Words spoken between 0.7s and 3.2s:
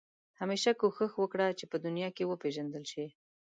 کوښښ وکړه چې په دنیا کې وپېژندل شې.